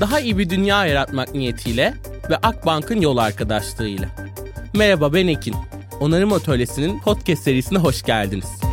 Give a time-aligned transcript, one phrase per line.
[0.00, 1.94] Daha iyi bir dünya yaratmak niyetiyle
[2.30, 4.08] ve Akbank'ın yol arkadaşlığıyla.
[4.74, 5.54] Merhaba ben Ekin.
[6.00, 8.69] Onarım Atölyesi'nin podcast serisine hoş geldiniz.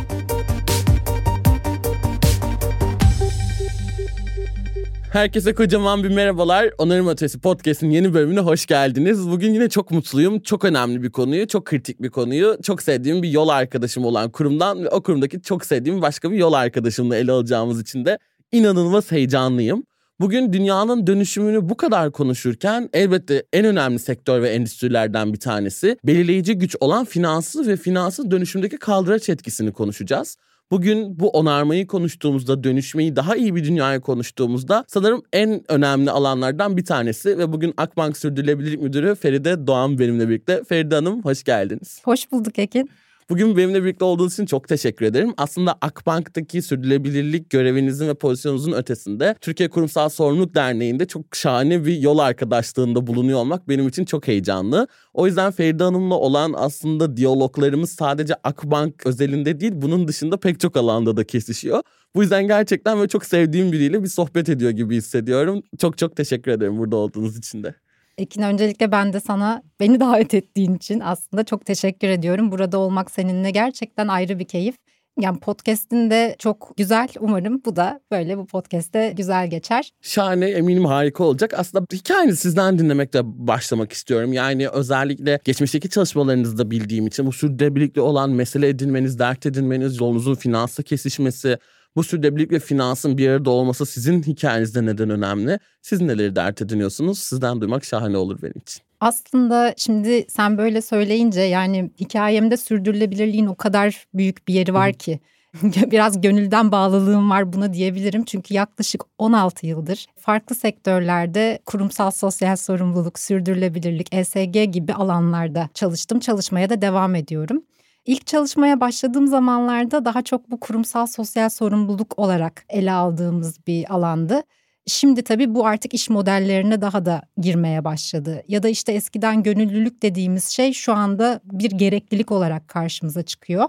[5.12, 6.70] Herkese kocaman bir merhabalar.
[6.78, 9.30] Onarım Atölyesi Podcast'in yeni bölümüne hoş geldiniz.
[9.30, 10.40] Bugün yine çok mutluyum.
[10.40, 14.84] Çok önemli bir konuyu, çok kritik bir konuyu, çok sevdiğim bir yol arkadaşım olan kurumdan
[14.84, 18.18] ve o kurumdaki çok sevdiğim başka bir yol arkadaşımla ele alacağımız için de
[18.52, 19.82] inanılmaz heyecanlıyım.
[20.20, 26.54] Bugün dünyanın dönüşümünü bu kadar konuşurken elbette en önemli sektör ve endüstrilerden bir tanesi belirleyici
[26.54, 30.36] güç olan finansı ve finansın dönüşümdeki kaldıraç etkisini konuşacağız.
[30.70, 36.84] Bugün bu onarmayı konuştuğumuzda, dönüşmeyi daha iyi bir dünyaya konuştuğumuzda sanırım en önemli alanlardan bir
[36.84, 40.64] tanesi ve bugün Akbank Sürdürülebilirlik Müdürü Feride Doğan benimle birlikte.
[40.68, 42.00] Feride Hanım hoş geldiniz.
[42.04, 42.90] Hoş bulduk Ekin.
[43.30, 45.34] Bugün benimle birlikte olduğunuz için çok teşekkür ederim.
[45.36, 52.18] Aslında Akbank'taki sürdürülebilirlik görevinizin ve pozisyonunuzun ötesinde Türkiye Kurumsal Sorumluluk Derneği'nde çok şahane bir yol
[52.18, 54.88] arkadaşlığında bulunuyor olmak benim için çok heyecanlı.
[55.14, 60.76] O yüzden Feride Hanım'la olan aslında diyaloglarımız sadece Akbank özelinde değil bunun dışında pek çok
[60.76, 61.82] alanda da kesişiyor.
[62.14, 65.62] Bu yüzden gerçekten böyle çok sevdiğim biriyle bir sohbet ediyor gibi hissediyorum.
[65.78, 67.74] Çok çok teşekkür ederim burada olduğunuz için de.
[68.18, 72.52] Ekin öncelikle ben de sana beni davet ettiğin için aslında çok teşekkür ediyorum.
[72.52, 74.76] Burada olmak seninle gerçekten ayrı bir keyif.
[75.20, 77.08] Yani podcast'in de çok güzel.
[77.20, 79.90] Umarım bu da böyle bu podcast'te güzel geçer.
[80.02, 81.54] Şahane eminim harika olacak.
[81.56, 84.32] Aslında hikayeni sizden dinlemekle başlamak istiyorum.
[84.32, 90.82] Yani özellikle geçmişteki çalışmalarınızda bildiğim için bu sürdürülebilirlikle olan mesele edinmeniz, dert edinmeniz, yolunuzun finansla
[90.82, 91.58] kesişmesi,
[91.96, 95.58] bu sürdürülebilirlik ve finansın bir arada olması sizin hikayenizde neden önemli?
[95.82, 97.18] Siz neleri dert ediniyorsunuz?
[97.18, 98.82] Sizden duymak şahane olur benim için.
[99.00, 105.20] Aslında şimdi sen böyle söyleyince yani hikayemde sürdürülebilirliğin o kadar büyük bir yeri var ki.
[105.62, 108.24] Biraz gönülden bağlılığım var buna diyebilirim.
[108.24, 116.20] Çünkü yaklaşık 16 yıldır farklı sektörlerde kurumsal sosyal sorumluluk, sürdürülebilirlik, ESG gibi alanlarda çalıştım.
[116.20, 117.62] Çalışmaya da devam ediyorum.
[118.08, 124.42] İlk çalışmaya başladığım zamanlarda daha çok bu kurumsal sosyal sorumluluk olarak ele aldığımız bir alandı.
[124.86, 128.42] Şimdi tabii bu artık iş modellerine daha da girmeye başladı.
[128.48, 133.64] Ya da işte eskiden gönüllülük dediğimiz şey şu anda bir gereklilik olarak karşımıza çıkıyor.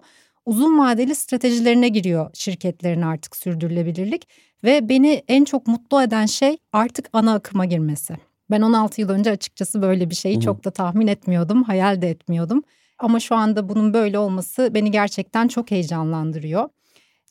[0.46, 4.28] Uzun vadeli stratejilerine giriyor şirketlerin artık sürdürülebilirlik
[4.64, 8.16] ve beni en çok mutlu eden şey artık ana akıma girmesi.
[8.52, 12.64] Ben 16 yıl önce açıkçası böyle bir şeyi çok da tahmin etmiyordum, hayal de etmiyordum.
[13.00, 16.70] Ama şu anda bunun böyle olması beni gerçekten çok heyecanlandırıyor.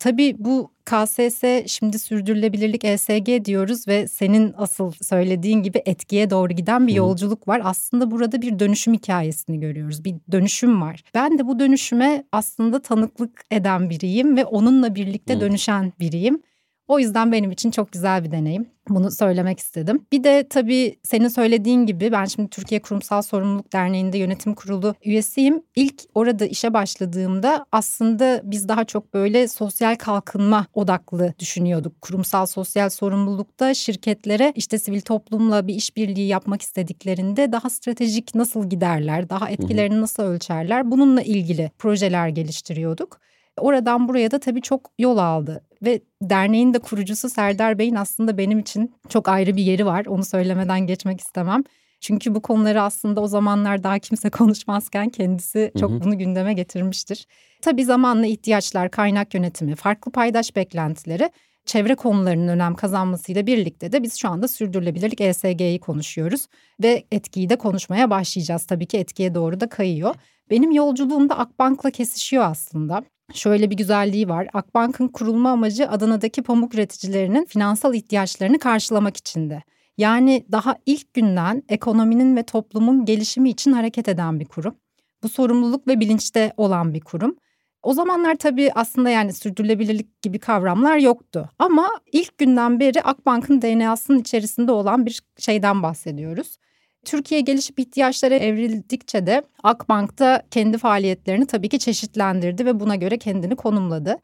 [0.00, 6.86] Tabii bu KSS şimdi sürdürülebilirlik ESG diyoruz ve senin asıl söylediğin gibi etkiye doğru giden
[6.86, 7.60] bir yolculuk var.
[7.64, 10.04] Aslında burada bir dönüşüm hikayesini görüyoruz.
[10.04, 11.02] Bir dönüşüm var.
[11.14, 16.42] Ben de bu dönüşüme aslında tanıklık eden biriyim ve onunla birlikte dönüşen biriyim.
[16.88, 18.66] O yüzden benim için çok güzel bir deneyim.
[18.88, 20.06] Bunu söylemek istedim.
[20.12, 25.62] Bir de tabii senin söylediğin gibi ben şimdi Türkiye Kurumsal Sorumluluk Derneği'nde yönetim kurulu üyesiyim.
[25.76, 32.02] İlk orada işe başladığımda aslında biz daha çok böyle sosyal kalkınma odaklı düşünüyorduk.
[32.02, 39.30] Kurumsal sosyal sorumlulukta şirketlere işte sivil toplumla bir işbirliği yapmak istediklerinde daha stratejik nasıl giderler,
[39.30, 43.20] daha etkilerini nasıl ölçerler bununla ilgili projeler geliştiriyorduk.
[43.58, 48.58] Oradan buraya da tabii çok yol aldı ve derneğin de kurucusu Serdar Bey'in aslında benim
[48.58, 50.06] için çok ayrı bir yeri var.
[50.06, 51.62] Onu söylemeden geçmek istemem.
[52.00, 57.26] Çünkü bu konuları aslında o zamanlar daha kimse konuşmazken kendisi çok bunu gündeme getirmiştir.
[57.62, 61.30] Tabii zamanla ihtiyaçlar, kaynak yönetimi, farklı paydaş beklentileri
[61.66, 66.46] çevre konularının önem kazanmasıyla birlikte de biz şu anda sürdürülebilirlik ESG'yi konuşuyoruz
[66.82, 68.66] ve etkiyi de konuşmaya başlayacağız.
[68.66, 70.14] Tabii ki etkiye doğru da kayıyor.
[70.50, 73.04] Benim yolculuğum da Akbank'la kesişiyor aslında.
[73.34, 74.48] Şöyle bir güzelliği var.
[74.52, 79.64] Akbank'ın kurulma amacı Adana'daki pamuk üreticilerinin finansal ihtiyaçlarını karşılamak içindi.
[79.98, 84.74] Yani daha ilk günden ekonominin ve toplumun gelişimi için hareket eden bir kurum.
[85.22, 87.36] Bu sorumluluk ve bilinçte olan bir kurum.
[87.82, 91.50] O zamanlar tabii aslında yani sürdürülebilirlik gibi kavramlar yoktu.
[91.58, 96.56] Ama ilk günden beri Akbank'ın DNA'sının içerisinde olan bir şeyden bahsediyoruz.
[97.04, 103.18] Türkiye gelişip ihtiyaçlara evrildikçe de Akbank da kendi faaliyetlerini tabii ki çeşitlendirdi ve buna göre
[103.18, 104.16] kendini konumladı.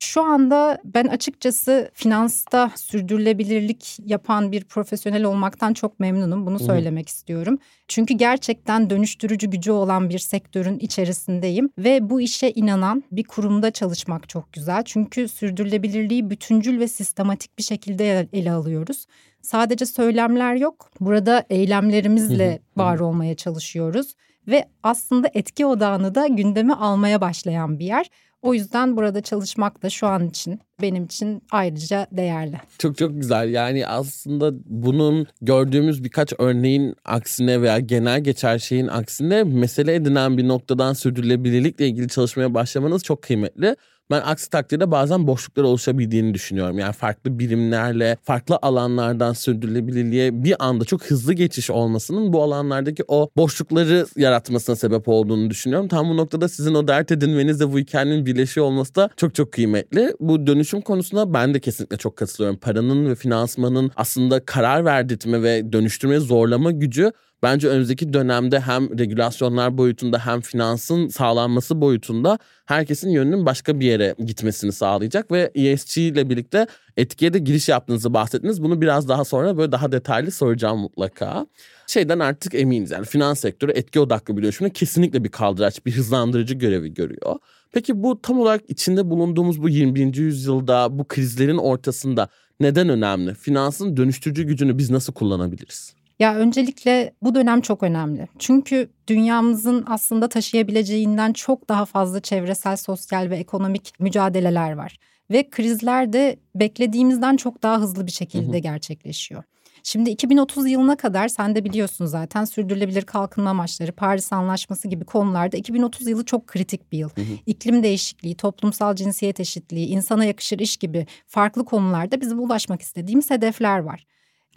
[0.00, 6.46] Şu anda ben açıkçası finansta sürdürülebilirlik yapan bir profesyonel olmaktan çok memnunum.
[6.46, 7.10] Bunu söylemek Hı.
[7.10, 7.58] istiyorum.
[7.88, 14.28] Çünkü gerçekten dönüştürücü gücü olan bir sektörün içerisindeyim ve bu işe inanan bir kurumda çalışmak
[14.28, 14.82] çok güzel.
[14.84, 19.06] Çünkü sürdürülebilirliği bütüncül ve sistematik bir şekilde ele alıyoruz.
[19.42, 20.90] Sadece söylemler yok.
[21.00, 24.14] Burada eylemlerimizle var olmaya çalışıyoruz
[24.48, 28.10] ve aslında etki odağını da gündeme almaya başlayan bir yer.
[28.42, 32.60] O yüzden burada çalışmak da şu an için benim için ayrıca değerli.
[32.78, 33.48] Çok çok güzel.
[33.48, 40.48] Yani aslında bunun gördüğümüz birkaç örneğin aksine veya genel geçer şeyin aksine mesele edinen bir
[40.48, 43.76] noktadan sürdürülebilirlikle ilgili çalışmaya başlamanız çok kıymetli.
[44.10, 46.78] Ben aksi takdirde bazen boşluklar oluşabildiğini düşünüyorum.
[46.78, 53.30] Yani farklı birimlerle, farklı alanlardan sürdürülebilirliğe bir anda çok hızlı geçiş olmasının bu alanlardaki o
[53.36, 55.88] boşlukları yaratmasına sebep olduğunu düşünüyorum.
[55.88, 60.12] Tam bu noktada sizin o dert edinmenizle bu hikayenin birleşiyor olması da çok çok kıymetli.
[60.20, 62.58] Bu dönüşüm konusunda ben de kesinlikle çok katılıyorum.
[62.58, 67.12] Paranın ve finansmanın aslında karar verdirtme ve dönüştürme zorlama gücü
[67.42, 74.14] bence önümüzdeki dönemde hem regülasyonlar boyutunda hem finansın sağlanması boyutunda herkesin yönünün başka bir yere
[74.26, 78.62] gitmesini sağlayacak ve ESG ile birlikte etkiye de giriş yaptığınızı bahsettiniz.
[78.62, 81.46] Bunu biraz daha sonra böyle daha detaylı soracağım mutlaka.
[81.86, 86.54] Şeyden artık eminiz yani finans sektörü etki odaklı bir dönüşümde kesinlikle bir kaldıraç, bir hızlandırıcı
[86.54, 87.36] görevi görüyor.
[87.72, 90.14] Peki bu tam olarak içinde bulunduğumuz bu 21.
[90.16, 92.28] yüzyılda bu krizlerin ortasında
[92.60, 93.34] neden önemli?
[93.34, 95.97] Finansın dönüştürücü gücünü biz nasıl kullanabiliriz?
[96.18, 98.28] Ya öncelikle bu dönem çok önemli.
[98.38, 104.98] Çünkü dünyamızın aslında taşıyabileceğinden çok daha fazla çevresel, sosyal ve ekonomik mücadeleler var.
[105.30, 108.58] Ve krizler de beklediğimizden çok daha hızlı bir şekilde hı hı.
[108.58, 109.44] gerçekleşiyor.
[109.82, 115.56] Şimdi 2030 yılına kadar sen de biliyorsun zaten sürdürülebilir kalkınma amaçları, Paris Anlaşması gibi konularda
[115.56, 117.08] 2030 yılı çok kritik bir yıl.
[117.08, 117.24] Hı hı.
[117.46, 123.78] İklim değişikliği, toplumsal cinsiyet eşitliği, insana yakışır iş gibi farklı konularda bizim ulaşmak istediğimiz hedefler
[123.78, 124.06] var.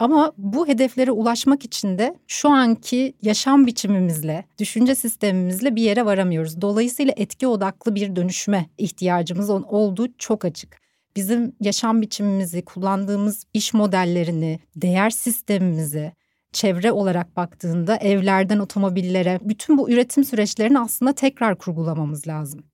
[0.02, 6.60] Ama bu hedeflere ulaşmak için de şu anki yaşam biçimimizle, düşünce sistemimizle bir yere varamıyoruz.
[6.60, 10.80] Dolayısıyla etki odaklı bir dönüşüme ihtiyacımız olduğu çok açık.
[11.16, 16.12] Bizim yaşam biçimimizi, kullandığımız iş modellerini, değer sistemimizi,
[16.52, 22.64] çevre olarak baktığında evlerden otomobillere bütün bu üretim süreçlerini aslında tekrar kurgulamamız lazım.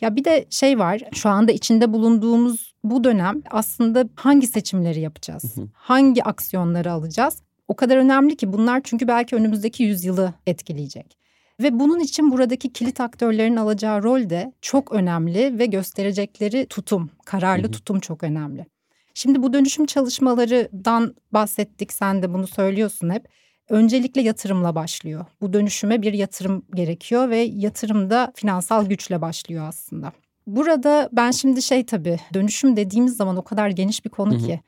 [0.00, 5.54] Ya bir de şey var şu anda içinde bulunduğumuz bu dönem aslında hangi seçimleri yapacağız?
[5.72, 7.42] Hangi aksiyonları alacağız?
[7.68, 11.18] O kadar önemli ki bunlar çünkü belki önümüzdeki yüzyılı etkileyecek.
[11.60, 17.70] Ve bunun için buradaki kilit aktörlerin alacağı rol de çok önemli ve gösterecekleri tutum, kararlı
[17.70, 18.66] tutum çok önemli.
[19.14, 23.28] Şimdi bu dönüşüm çalışmalarından bahsettik, sen de bunu söylüyorsun hep
[23.68, 25.24] öncelikle yatırımla başlıyor.
[25.40, 30.12] Bu dönüşüme bir yatırım gerekiyor ve yatırım da finansal güçle başlıyor aslında.
[30.48, 34.60] Burada ben şimdi şey tabii dönüşüm dediğimiz zaman o kadar geniş bir konu ki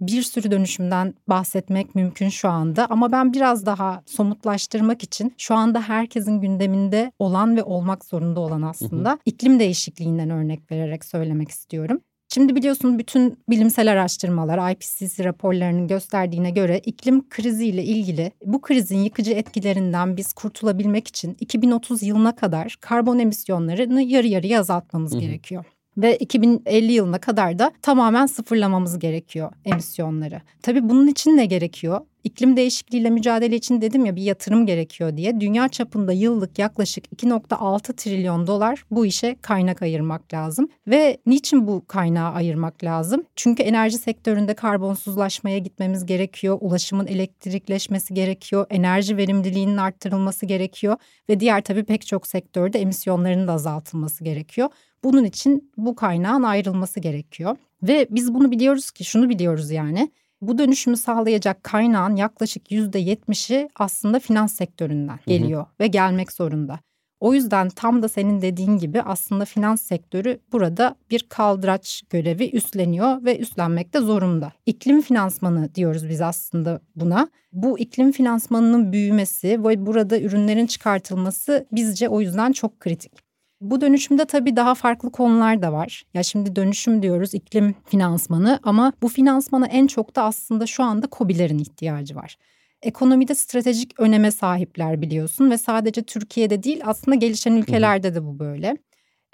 [0.00, 2.86] bir sürü dönüşümden bahsetmek mümkün şu anda.
[2.90, 8.62] Ama ben biraz daha somutlaştırmak için şu anda herkesin gündeminde olan ve olmak zorunda olan
[8.62, 12.00] aslında iklim değişikliğinden örnek vererek söylemek istiyorum.
[12.34, 19.32] Şimdi biliyorsun bütün bilimsel araştırmalar IPCC raporlarının gösterdiğine göre iklim kriziyle ilgili bu krizin yıkıcı
[19.32, 25.20] etkilerinden biz kurtulabilmek için 2030 yılına kadar karbon emisyonlarını yarı yarıya azaltmamız Hı-hı.
[25.20, 25.64] gerekiyor
[25.96, 30.40] ve 2050 yılına kadar da tamamen sıfırlamamız gerekiyor emisyonları.
[30.62, 32.00] Tabii bunun için ne gerekiyor?
[32.24, 35.40] İklim değişikliğiyle mücadele için dedim ya bir yatırım gerekiyor diye.
[35.40, 40.68] Dünya çapında yıllık yaklaşık 2.6 trilyon dolar bu işe kaynak ayırmak lazım.
[40.86, 43.24] Ve niçin bu kaynağı ayırmak lazım?
[43.36, 46.58] Çünkü enerji sektöründe karbonsuzlaşmaya gitmemiz gerekiyor.
[46.60, 48.66] Ulaşımın elektrikleşmesi gerekiyor.
[48.70, 50.96] Enerji verimliliğinin arttırılması gerekiyor.
[51.28, 54.68] Ve diğer tabii pek çok sektörde emisyonların da azaltılması gerekiyor.
[55.04, 57.56] Bunun için bu kaynağın ayrılması gerekiyor.
[57.82, 64.18] Ve biz bunu biliyoruz ki şunu biliyoruz yani bu dönüşümü sağlayacak kaynağın yaklaşık %70'i aslında
[64.18, 65.74] finans sektöründen geliyor hı hı.
[65.80, 66.80] ve gelmek zorunda.
[67.20, 73.24] O yüzden tam da senin dediğin gibi aslında finans sektörü burada bir kaldıraç görevi üstleniyor
[73.24, 74.52] ve üstlenmek de zorunda.
[74.66, 77.28] İklim finansmanı diyoruz biz aslında buna.
[77.52, 83.23] Bu iklim finansmanının büyümesi ve burada ürünlerin çıkartılması bizce o yüzden çok kritik.
[83.60, 86.02] Bu dönüşümde tabii daha farklı konular da var.
[86.14, 91.06] Ya şimdi dönüşüm diyoruz iklim finansmanı ama bu finansmana en çok da aslında şu anda
[91.12, 92.36] COBİ'lerin ihtiyacı var.
[92.82, 98.76] Ekonomide stratejik öneme sahipler biliyorsun ve sadece Türkiye'de değil aslında gelişen ülkelerde de bu böyle.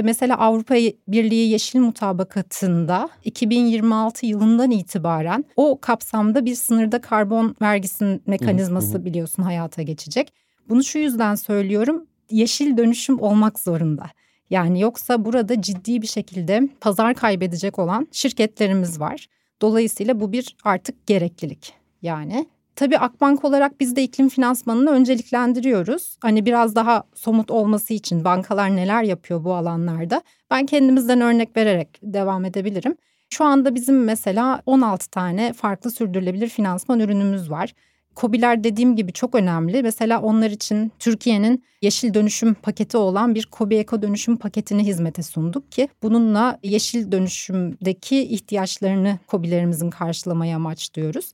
[0.03, 0.75] Mesela Avrupa
[1.09, 9.83] Birliği Yeşil Mutabakatı'nda 2026 yılından itibaren o kapsamda bir sınırda karbon vergisinin mekanizması biliyorsun hayata
[9.83, 10.33] geçecek.
[10.69, 14.05] Bunu şu yüzden söylüyorum yeşil dönüşüm olmak zorunda.
[14.51, 19.27] Yani yoksa burada ciddi bir şekilde pazar kaybedecek olan şirketlerimiz var.
[19.63, 21.73] Dolayısıyla bu bir artık gereklilik.
[22.03, 22.47] Yani
[22.77, 26.17] tabii Akbank olarak biz de iklim finansmanını önceliklendiriyoruz.
[26.21, 30.23] Hani biraz daha somut olması için bankalar neler yapıyor bu alanlarda.
[30.51, 32.97] Ben kendimizden örnek vererek devam edebilirim.
[33.31, 37.75] Şu anda bizim mesela 16 tane farklı sürdürülebilir finansman ürünümüz var.
[38.17, 39.83] COBİ'ler dediğim gibi çok önemli.
[39.83, 45.73] Mesela onlar için Türkiye'nin yeşil dönüşüm paketi olan bir COBİ Eko dönüşüm paketini hizmete sunduk
[45.73, 51.33] ki bununla yeşil dönüşümdeki ihtiyaçlarını COBİ'lerimizin karşılamaya amaçlıyoruz.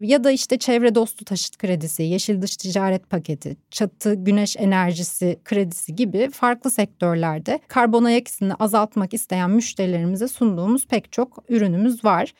[0.00, 5.94] Ya da işte çevre dostu taşıt kredisi, yeşil dış ticaret paketi, çatı güneş enerjisi kredisi
[5.94, 12.32] gibi farklı sektörlerde karbon ayak izini azaltmak isteyen müşterilerimize sunduğumuz pek çok ürünümüz var.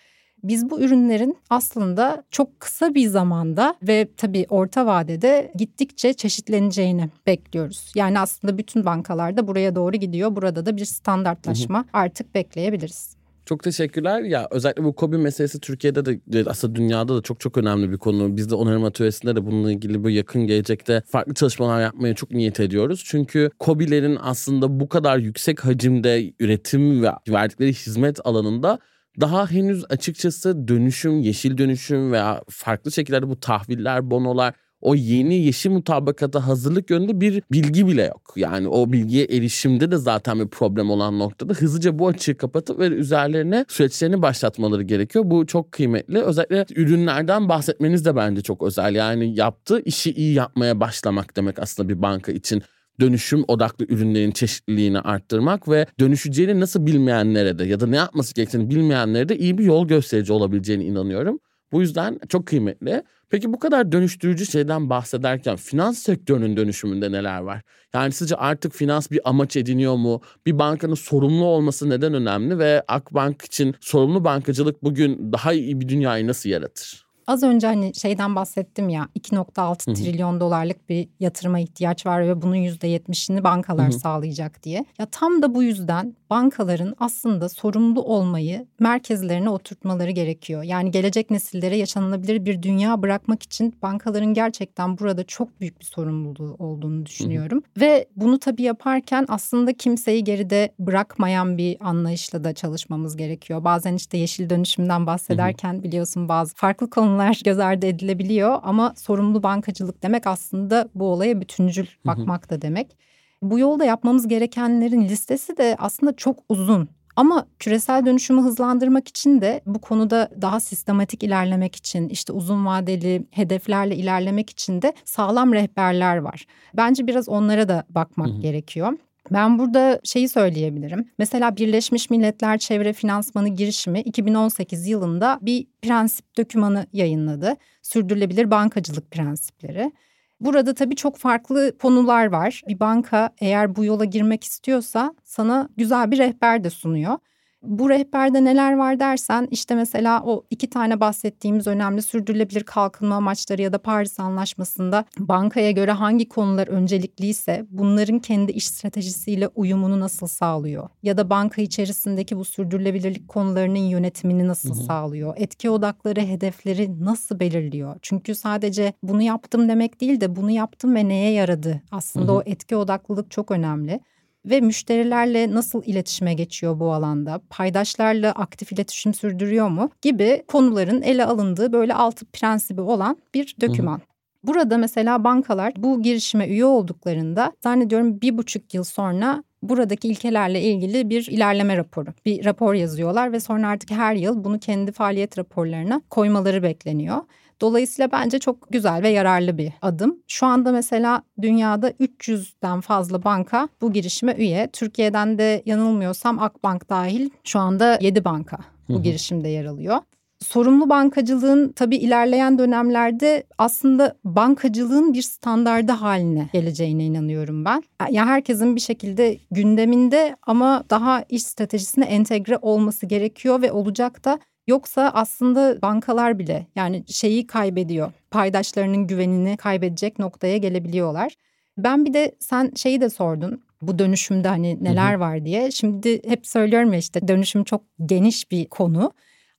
[0.49, 7.93] Biz bu ürünlerin aslında çok kısa bir zamanda ve tabii orta vadede gittikçe çeşitleneceğini bekliyoruz.
[7.95, 10.37] Yani aslında bütün bankalarda buraya doğru gidiyor.
[10.37, 11.87] Burada da bir standartlaşma hı hı.
[11.93, 13.17] artık bekleyebiliriz.
[13.47, 14.21] Çok teşekkürler.
[14.21, 18.37] Ya özellikle bu kobi meselesi Türkiye'de de aslında dünyada da çok çok önemli bir konu.
[18.37, 22.61] Biz de onarım atölyesinde de bununla ilgili bu yakın gelecekte farklı çalışmalar yapmaya çok niyet
[22.61, 23.03] ediyoruz.
[23.07, 28.79] Çünkü kobilerin aslında bu kadar yüksek hacimde üretim ve verdikleri hizmet alanında
[29.21, 35.71] daha henüz açıkçası dönüşüm, yeşil dönüşüm veya farklı şekillerde bu tahviller, bonolar o yeni yeşil
[35.71, 38.33] mutabakata hazırlık yönünde bir bilgi bile yok.
[38.37, 42.87] Yani o bilgiye erişimde de zaten bir problem olan noktada hızlıca bu açığı kapatıp ve
[42.87, 45.25] üzerlerine süreçlerini başlatmaları gerekiyor.
[45.27, 46.19] Bu çok kıymetli.
[46.19, 48.95] Özellikle ürünlerden bahsetmeniz de bence çok özel.
[48.95, 52.63] Yani yaptığı işi iyi yapmaya başlamak demek aslında bir banka için
[53.01, 58.71] dönüşüm odaklı ürünlerin çeşitliliğini arttırmak ve dönüşeceğini nasıl bilmeyenlere de ya da ne yapması gerektiğini
[58.71, 61.39] bilmeyenlere de iyi bir yol gösterici olabileceğine inanıyorum.
[61.73, 63.03] Bu yüzden çok kıymetli.
[63.31, 67.63] Peki bu kadar dönüştürücü şeyden bahsederken finans sektörünün dönüşümünde neler var?
[67.95, 70.21] Yani sizce artık finans bir amaç ediniyor mu?
[70.47, 75.89] Bir bankanın sorumlu olması neden önemli ve Akbank için sorumlu bankacılık bugün daha iyi bir
[75.89, 77.06] dünyayı nasıl yaratır?
[77.27, 82.57] Az önce hani şeyden bahsettim ya 2.6 trilyon dolarlık bir yatırıma ihtiyaç var ve bunun
[82.57, 83.99] %70'ini bankalar Hı-hı.
[83.99, 84.85] sağlayacak diye.
[84.99, 90.63] Ya tam da bu yüzden bankaların aslında sorumlu olmayı merkezlerine oturtmaları gerekiyor.
[90.63, 96.57] Yani gelecek nesillere yaşanılabilir bir dünya bırakmak için bankaların gerçekten burada çok büyük bir sorumluluğu
[96.59, 97.59] olduğunu düşünüyorum.
[97.59, 97.85] Hı-hı.
[97.85, 103.65] Ve bunu tabii yaparken aslında kimseyi geride bırakmayan bir anlayışla da çalışmamız gerekiyor.
[103.65, 105.83] Bazen işte yeşil dönüşümden bahsederken Hı-hı.
[105.83, 111.41] biliyorsun bazı farklı konular konular göz ardı edilebiliyor ama sorumlu bankacılık demek aslında bu olaya
[111.41, 112.97] bütüncül bakmak da demek.
[113.43, 116.89] Bu yolda yapmamız gerekenlerin listesi de aslında çok uzun.
[117.17, 123.27] Ama küresel dönüşümü hızlandırmak için de bu konuda daha sistematik ilerlemek için işte uzun vadeli
[123.31, 126.47] hedeflerle ilerlemek için de sağlam rehberler var.
[126.75, 128.41] Bence biraz onlara da bakmak hı hı.
[128.41, 128.93] gerekiyor.
[129.31, 131.11] Ben burada şeyi söyleyebilirim.
[131.19, 137.57] Mesela Birleşmiş Milletler Çevre Finansmanı girişimi 2018 yılında bir prensip dokümanı yayınladı.
[137.83, 139.93] Sürdürülebilir bankacılık prensipleri.
[140.41, 142.63] Burada tabii çok farklı konular var.
[142.69, 147.19] Bir banka eğer bu yola girmek istiyorsa sana güzel bir rehber de sunuyor.
[147.67, 153.63] Bu rehberde neler var dersen işte mesela o iki tane bahsettiğimiz önemli sürdürülebilir kalkınma amaçları
[153.63, 160.27] ya da Paris Anlaşması'nda bankaya göre hangi konular öncelikliyse bunların kendi iş stratejisiyle uyumunu nasıl
[160.27, 160.89] sağlıyor?
[161.03, 164.85] Ya da banka içerisindeki bu sürdürülebilirlik konularının yönetimini nasıl hı hı.
[164.85, 165.35] sağlıyor?
[165.37, 167.97] Etki odakları hedefleri nasıl belirliyor?
[168.03, 171.83] Çünkü sadece bunu yaptım demek değil de bunu yaptım ve neye yaradı?
[171.91, 172.39] Aslında hı hı.
[172.39, 174.01] o etki odaklılık çok önemli
[174.47, 177.41] ve müşterilerle nasıl iletişime geçiyor bu alanda?
[177.51, 179.91] Paydaşlarla aktif iletişim sürdürüyor mu?
[180.03, 184.01] Gibi konuların ele alındığı böyle altı prensibi olan bir döküman.
[184.45, 191.11] Burada mesela bankalar bu girişime üye olduklarında zannediyorum bir buçuk yıl sonra buradaki ilkelerle ilgili
[191.11, 196.03] bir ilerleme raporu, bir rapor yazıyorlar ve sonra artık her yıl bunu kendi faaliyet raporlarına
[196.11, 197.19] koymaları bekleniyor.
[197.61, 200.17] Dolayısıyla bence çok güzel ve yararlı bir adım.
[200.29, 204.69] Şu anda mesela dünyada 300'den fazla banka bu girişime üye.
[204.73, 208.59] Türkiye'den de yanılmıyorsam Akbank dahil şu anda 7 banka
[208.89, 209.99] bu girişimde yer alıyor.
[210.41, 217.83] Sorumlu bankacılığın tabii ilerleyen dönemlerde aslında bankacılığın bir standardı haline geleceğine inanıyorum ben.
[218.01, 224.25] Ya yani herkesin bir şekilde gündeminde ama daha iş stratejisine entegre olması gerekiyor ve olacak
[224.25, 228.13] da Yoksa aslında bankalar bile yani şeyi kaybediyor.
[228.31, 231.35] Paydaşlarının güvenini kaybedecek noktaya gelebiliyorlar.
[231.79, 233.63] Ben bir de sen şeyi de sordun.
[233.83, 235.21] Bu dönüşümde hani neler hı hı.
[235.21, 235.71] var diye.
[235.71, 239.13] Şimdi hep söylüyorum ya işte dönüşüm çok geniş bir konu.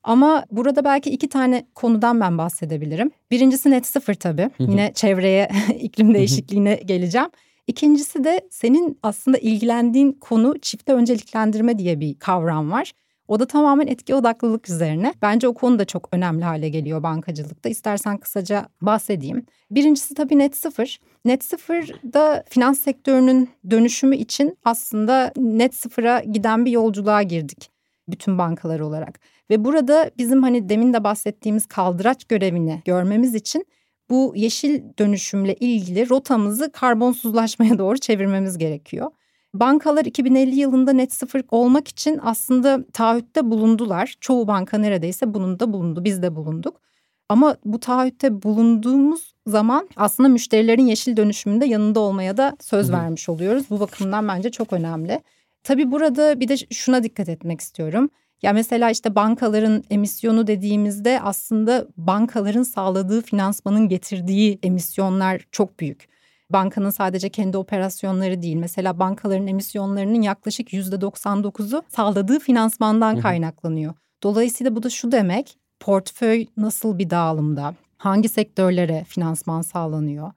[0.04, 3.12] Ama burada belki iki tane konudan ben bahsedebilirim.
[3.32, 4.50] Birincisi net sıfır tabii.
[4.58, 4.72] Hı hı.
[4.72, 5.50] Yine çevreye,
[5.80, 7.28] iklim değişikliğine geleceğim.
[7.68, 12.92] İkincisi de senin aslında ilgilendiğin konu çifte önceliklendirme diye bir kavram var.
[13.28, 15.14] O da tamamen etki odaklılık üzerine.
[15.22, 17.70] Bence o konu da çok önemli hale geliyor bankacılıkta.
[17.70, 19.46] İstersen kısaca bahsedeyim.
[19.72, 21.00] Birincisi tabii net sıfır.
[21.26, 27.72] Net sıfırda finans sektörünün dönüşümü için aslında net sıfıra giden bir yolculuğa girdik
[28.08, 29.20] bütün bankalar olarak.
[29.50, 33.66] Ve burada bizim hani demin de bahsettiğimiz kaldıraç görevini görmemiz için
[34.10, 39.12] bu yeşil dönüşümle ilgili rotamızı karbonsuzlaşmaya doğru çevirmemiz gerekiyor.
[39.54, 44.16] Bankalar 2050 yılında net sıfır olmak için aslında taahhütte bulundular.
[44.22, 46.04] Çoğu banka neredeyse bunun da bulundu.
[46.04, 46.82] Biz de bulunduk.
[47.30, 53.66] Ama bu taahhütte bulunduğumuz zaman aslında müşterilerin yeşil dönüşümünde yanında olmaya da söz vermiş oluyoruz.
[53.70, 55.22] Bu bakımdan bence çok önemli.
[55.64, 58.10] Tabii burada bir de şuna dikkat etmek istiyorum.
[58.42, 66.17] Ya mesela işte bankaların emisyonu dediğimizde aslında bankaların sağladığı finansmanın getirdiği emisyonlar çok büyük.
[66.50, 68.56] Bankanın sadece kendi operasyonları değil.
[68.56, 73.94] Mesela bankaların emisyonlarının yaklaşık %99'u sağladığı finansmandan kaynaklanıyor.
[74.24, 80.32] Dolayısıyla bu da şu demek portföy nasıl bir dağılımda, hangi sektörlere finansman sağlanıyor?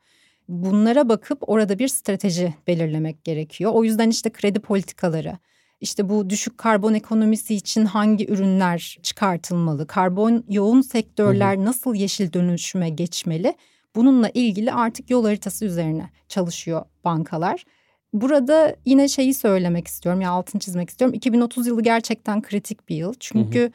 [0.48, 3.72] Bunlara bakıp orada bir strateji belirlemek gerekiyor.
[3.74, 5.38] O yüzden işte kredi politikaları,
[5.80, 12.90] işte bu düşük karbon ekonomisi için hangi ürünler çıkartılmalı, karbon yoğun sektörler nasıl yeşil dönüşüme
[12.90, 13.54] geçmeli?
[13.96, 17.64] Bununla ilgili artık yol haritası üzerine çalışıyor bankalar.
[18.12, 21.14] Burada yine şeyi söylemek istiyorum ya altını çizmek istiyorum.
[21.14, 23.14] 2030 yılı gerçekten kritik bir yıl.
[23.20, 23.70] Çünkü hı hı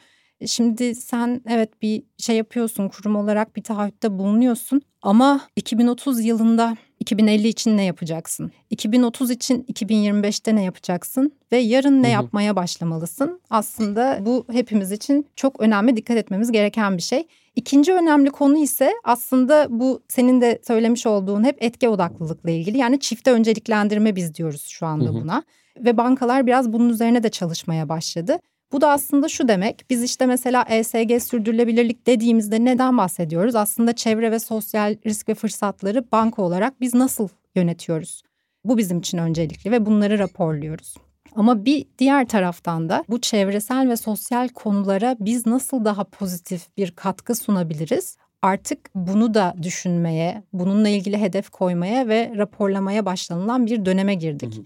[0.46, 7.48] Şimdi sen evet bir şey yapıyorsun kurum olarak bir taahhütte bulunuyorsun ama 2030 yılında 2050
[7.48, 8.52] için ne yapacaksın?
[8.70, 11.32] 2030 için 2025'te ne yapacaksın?
[11.52, 13.40] Ve yarın ne yapmaya başlamalısın?
[13.50, 17.26] Aslında bu hepimiz için çok önemli dikkat etmemiz gereken bir şey.
[17.56, 22.78] İkinci önemli konu ise aslında bu senin de söylemiş olduğun hep etki odaklılıkla ilgili.
[22.78, 25.42] Yani çifte önceliklendirme biz diyoruz şu anda buna.
[25.80, 28.38] Ve bankalar biraz bunun üzerine de çalışmaya başladı.
[28.72, 29.84] Bu da aslında şu demek.
[29.90, 33.54] Biz işte mesela ESG sürdürülebilirlik dediğimizde neden bahsediyoruz?
[33.54, 38.22] Aslında çevre ve sosyal risk ve fırsatları banka olarak biz nasıl yönetiyoruz?
[38.64, 40.94] Bu bizim için öncelikli ve bunları raporluyoruz.
[41.36, 46.90] Ama bir diğer taraftan da bu çevresel ve sosyal konulara biz nasıl daha pozitif bir
[46.90, 48.16] katkı sunabiliriz?
[48.42, 54.54] Artık bunu da düşünmeye, bununla ilgili hedef koymaya ve raporlamaya başlanılan bir döneme girdik.
[54.56, 54.64] Hı hı.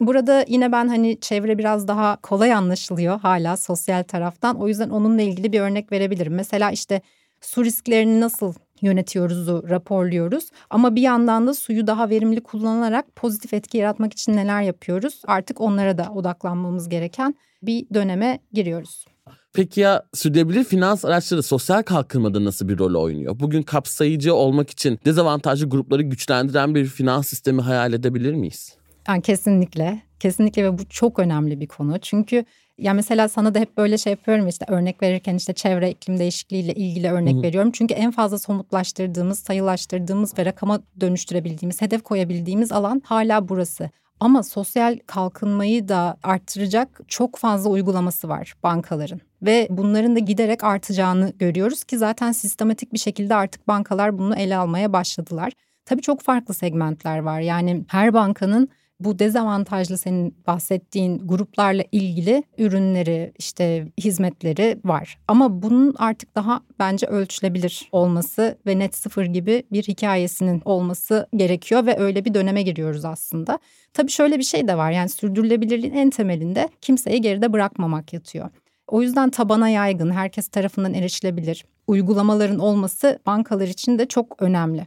[0.00, 4.56] Burada yine ben hani çevre biraz daha kolay anlaşılıyor hala sosyal taraftan.
[4.56, 6.34] O yüzden onunla ilgili bir örnek verebilirim.
[6.34, 7.00] Mesela işte
[7.40, 10.50] su risklerini nasıl yönetiyoruzu raporluyoruz.
[10.70, 15.22] Ama bir yandan da suyu daha verimli kullanarak pozitif etki yaratmak için neler yapıyoruz?
[15.26, 19.04] Artık onlara da odaklanmamız gereken bir döneme giriyoruz.
[19.52, 23.40] Peki ya sürdürülebilir finans araçları sosyal kalkınmada nasıl bir rol oynuyor?
[23.40, 28.76] Bugün kapsayıcı olmak için dezavantajlı grupları güçlendiren bir finans sistemi hayal edebilir miyiz?
[29.08, 30.00] Yani kesinlikle.
[30.20, 31.98] Kesinlikle ve bu çok önemli bir konu.
[31.98, 32.44] Çünkü
[32.78, 36.74] ya mesela sana da hep böyle şey yapıyorum işte örnek verirken işte çevre iklim değişikliğiyle
[36.74, 37.42] ilgili örnek Hı-hı.
[37.42, 37.70] veriyorum.
[37.72, 43.90] Çünkü en fazla somutlaştırdığımız, sayılaştırdığımız ve rakama dönüştürebildiğimiz, hedef koyabildiğimiz alan hala burası.
[44.20, 49.20] Ama sosyal kalkınmayı da arttıracak çok fazla uygulaması var bankaların.
[49.42, 54.56] Ve bunların da giderek artacağını görüyoruz ki zaten sistematik bir şekilde artık bankalar bunu ele
[54.56, 55.52] almaya başladılar.
[55.84, 57.40] Tabii çok farklı segmentler var.
[57.40, 58.68] Yani her bankanın
[59.00, 65.18] bu dezavantajlı senin bahsettiğin gruplarla ilgili ürünleri işte hizmetleri var.
[65.28, 71.86] Ama bunun artık daha bence ölçülebilir olması ve net sıfır gibi bir hikayesinin olması gerekiyor
[71.86, 73.58] ve öyle bir döneme giriyoruz aslında.
[73.92, 78.50] Tabii şöyle bir şey de var yani sürdürülebilirliğin en temelinde kimseyi geride bırakmamak yatıyor.
[78.86, 84.86] O yüzden tabana yaygın, herkes tarafından erişilebilir uygulamaların olması bankalar için de çok önemli.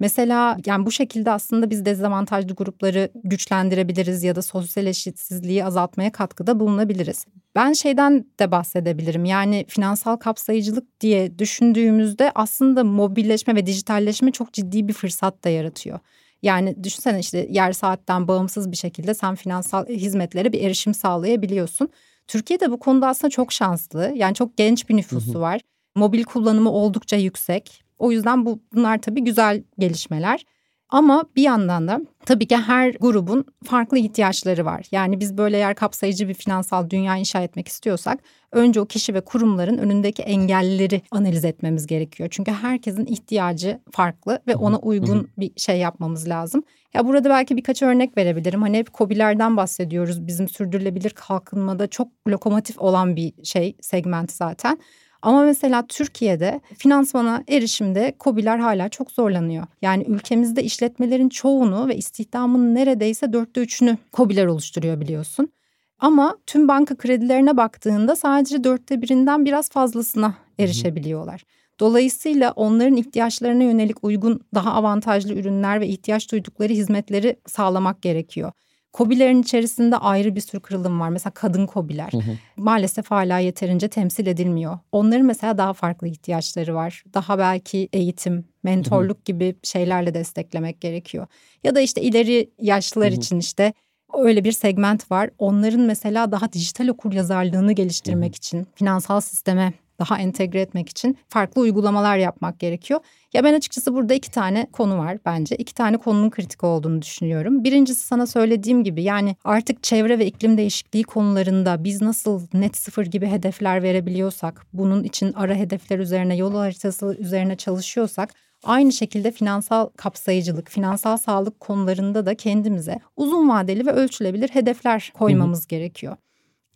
[0.00, 6.60] Mesela yani bu şekilde aslında biz dezavantajlı grupları güçlendirebiliriz ya da sosyal eşitsizliği azaltmaya katkıda
[6.60, 7.24] bulunabiliriz.
[7.54, 9.24] Ben şeyden de bahsedebilirim.
[9.24, 15.98] Yani finansal kapsayıcılık diye düşündüğümüzde aslında mobilleşme ve dijitalleşme çok ciddi bir fırsat da yaratıyor.
[16.42, 21.88] Yani düşünsene işte yer saatten bağımsız bir şekilde sen finansal hizmetlere bir erişim sağlayabiliyorsun.
[22.26, 24.12] Türkiye'de bu konuda aslında çok şanslı.
[24.14, 25.40] Yani çok genç bir nüfusu hı hı.
[25.40, 25.60] var.
[25.94, 27.89] Mobil kullanımı oldukça yüksek.
[28.00, 30.44] O yüzden bu bunlar tabii güzel gelişmeler.
[30.88, 34.86] Ama bir yandan da tabii ki her grubun farklı ihtiyaçları var.
[34.92, 38.20] Yani biz böyle yer kapsayıcı bir finansal dünya inşa etmek istiyorsak
[38.52, 42.28] önce o kişi ve kurumların önündeki engelleri analiz etmemiz gerekiyor.
[42.32, 46.62] Çünkü herkesin ihtiyacı farklı ve ona uygun bir şey yapmamız lazım.
[46.94, 48.62] Ya burada belki birkaç örnek verebilirim.
[48.62, 50.26] Hani hep COBİ'lerden bahsediyoruz.
[50.26, 54.78] Bizim sürdürülebilir kalkınmada çok lokomotif olan bir şey segment zaten.
[55.22, 59.66] Ama mesela Türkiye'de finansmana erişimde COBİ'ler hala çok zorlanıyor.
[59.82, 65.52] Yani ülkemizde işletmelerin çoğunu ve istihdamın neredeyse dörtte üçünü COBİ'ler oluşturuyor biliyorsun.
[65.98, 71.44] Ama tüm banka kredilerine baktığında sadece dörtte birinden biraz fazlasına erişebiliyorlar.
[71.80, 78.52] Dolayısıyla onların ihtiyaçlarına yönelik uygun daha avantajlı ürünler ve ihtiyaç duydukları hizmetleri sağlamak gerekiyor.
[78.92, 81.08] Kobilerin içerisinde ayrı bir sürü kırılım var.
[81.08, 82.12] Mesela kadın kobiler.
[82.12, 82.38] Hı hı.
[82.56, 84.78] Maalesef hala yeterince temsil edilmiyor.
[84.92, 87.04] Onların mesela daha farklı ihtiyaçları var.
[87.14, 89.24] Daha belki eğitim, mentorluk hı hı.
[89.24, 91.26] gibi şeylerle desteklemek gerekiyor.
[91.64, 93.16] Ya da işte ileri yaşlılar hı hı.
[93.16, 93.72] için işte
[94.14, 95.30] öyle bir segment var.
[95.38, 98.36] Onların mesela daha dijital okur yazarlığını geliştirmek hı hı.
[98.36, 103.00] için finansal sisteme daha entegre etmek için farklı uygulamalar yapmak gerekiyor.
[103.32, 105.56] Ya ben açıkçası burada iki tane konu var bence.
[105.56, 107.64] İki tane konunun kritik olduğunu düşünüyorum.
[107.64, 113.06] Birincisi sana söylediğim gibi yani artık çevre ve iklim değişikliği konularında biz nasıl net sıfır
[113.06, 118.34] gibi hedefler verebiliyorsak, bunun için ara hedefler üzerine, yol haritası üzerine çalışıyorsak
[118.64, 125.64] Aynı şekilde finansal kapsayıcılık, finansal sağlık konularında da kendimize uzun vadeli ve ölçülebilir hedefler koymamız
[125.64, 126.16] hı gerekiyor.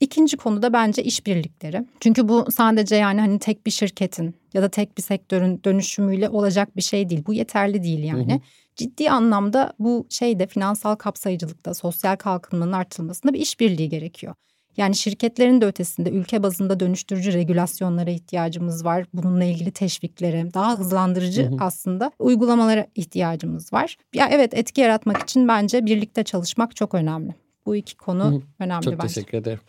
[0.01, 1.85] İkinci konu da bence işbirlikleri.
[2.01, 6.77] Çünkü bu sadece yani hani tek bir şirketin ya da tek bir sektörün dönüşümüyle olacak
[6.77, 7.23] bir şey değil.
[7.27, 8.33] Bu yeterli değil yani.
[8.33, 8.41] Hı hı.
[8.77, 14.35] Ciddi anlamda bu şeyde finansal kapsayıcılıkta, sosyal kalkınmanın artırılmasında bir işbirliği gerekiyor.
[14.77, 19.07] Yani şirketlerin de ötesinde ülke bazında dönüştürücü regülasyonlara ihtiyacımız var.
[19.15, 21.57] Bununla ilgili teşviklere, daha hızlandırıcı hı hı.
[21.61, 23.97] aslında uygulamalara ihtiyacımız var.
[24.15, 27.35] Ya evet etki yaratmak için bence birlikte çalışmak çok önemli.
[27.67, 28.43] Bu iki konu hı hı.
[28.59, 29.03] önemli çok bence.
[29.03, 29.61] Çok teşekkür ederim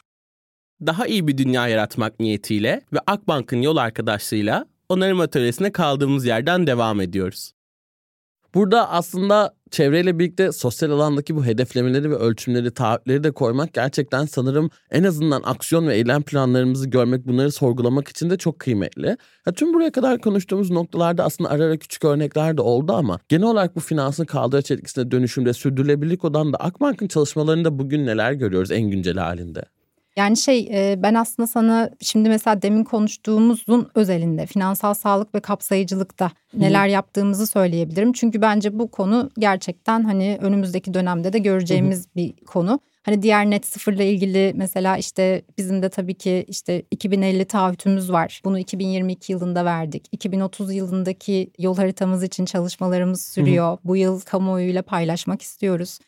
[0.82, 7.02] daha iyi bir dünya yaratmak niyetiyle ve Akbank'ın yol arkadaşlığıyla onarım atölyesine kaldığımız yerden devam
[7.02, 7.52] ediyoruz.
[8.56, 14.70] Burada aslında çevreyle birlikte sosyal alandaki bu hedeflemeleri ve ölçümleri, taahhütleri de koymak gerçekten sanırım
[14.92, 19.18] en azından aksiyon ve eylem planlarımızı görmek, bunları sorgulamak için de çok kıymetli.
[19.48, 23.46] Ya tüm buraya kadar konuştuğumuz noktalarda aslında ara ara küçük örnekler de oldu ama genel
[23.46, 29.18] olarak bu finansın kaldıraç etkisine dönüşümde sürdürülebilirlik odamda Akbank'ın çalışmalarında bugün neler görüyoruz en güncel
[29.18, 29.75] halinde?
[30.16, 36.88] Yani şey ben aslında sana şimdi mesela demin konuştuğumuzun özelinde finansal sağlık ve kapsayıcılıkta neler
[36.88, 38.14] yaptığımızı söyleyebilirim.
[38.14, 42.80] Çünkü bence bu konu gerçekten hani önümüzdeki dönemde de göreceğimiz bir konu.
[43.04, 48.42] Hani diğer net sıfırla ilgili mesela işte bizim de tabii ki işte 2050 taahhütümüz var.
[48.46, 50.08] Bunu 2022 yılında verdik.
[50.12, 53.68] 2030 yılındaki yol haritamız için çalışmalarımız sürüyor.
[53.68, 53.78] Hı hı.
[53.84, 56.00] Bu yıl kamuoyuyla paylaşmak istiyoruz